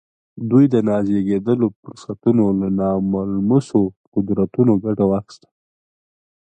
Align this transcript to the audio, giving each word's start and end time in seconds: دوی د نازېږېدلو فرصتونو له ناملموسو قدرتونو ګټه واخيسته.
دوی 0.49 0.65
د 0.73 0.75
نازېږېدلو 0.87 1.67
فرصتونو 1.79 2.43
له 2.59 2.67
ناملموسو 2.79 3.79
قدرتونو 4.13 4.73
ګټه 4.85 5.05
واخيسته. 5.11 5.47